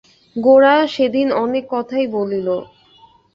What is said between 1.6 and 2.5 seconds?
কথাই বলিল।